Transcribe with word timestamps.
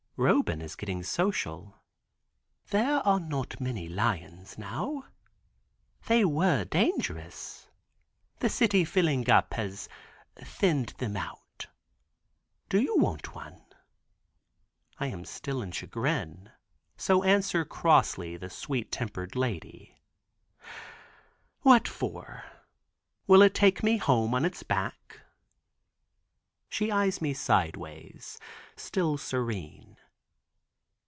Roban 0.17 0.61
is 0.61 0.75
getting 0.75 1.01
social. 1.01 1.81
"There 2.67 2.99
are 3.07 3.19
not 3.19 3.59
many 3.59 3.89
lions 3.89 4.55
now. 4.55 5.05
They 6.05 6.23
were 6.23 6.63
dangerous; 6.63 7.67
the 8.37 8.47
city 8.49 8.85
filling 8.85 9.27
up 9.31 9.55
has 9.55 9.89
thinned 10.35 10.89
them 10.99 11.17
out. 11.17 11.65
Do 12.69 12.79
you 12.79 12.97
want 12.99 13.33
one?" 13.33 13.65
I 14.99 15.07
am 15.07 15.25
still 15.25 15.59
in 15.63 15.71
chagrin, 15.71 16.51
so 16.97 17.23
answer 17.23 17.65
crossly 17.65 18.37
the 18.37 18.51
sweet 18.51 18.91
tempered 18.91 19.35
lady, 19.35 20.03
"What 21.61 21.87
for? 21.87 22.43
Will 23.25 23.41
it 23.41 23.55
take 23.55 23.81
me 23.81 23.97
home 23.97 24.35
on 24.35 24.45
its 24.45 24.61
back?" 24.61 25.21
She 26.69 26.91
eyes 26.91 27.21
me 27.23 27.33
sideways, 27.33 28.37
still 28.75 29.17
serene. 29.17 29.87